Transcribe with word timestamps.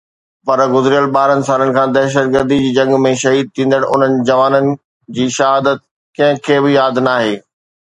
پر 0.45 0.59
گذريل 0.73 1.05
ٻارهن 1.15 1.41
سالن 1.49 1.69
کان 1.75 1.89
دهشتگردي 1.97 2.57
جي 2.63 2.71
جنگ 2.79 2.97
۾ 3.03 3.13
شهيد 3.25 3.53
ٿيندڙ 3.59 3.81
انهن 3.89 4.17
جوانن 4.31 4.73
جي 5.19 5.29
شهادت 5.39 5.87
ڪنهن 6.19 6.43
کي 6.49 6.61
به 6.65 6.75
ياد 6.81 7.03
ناهي. 7.11 7.33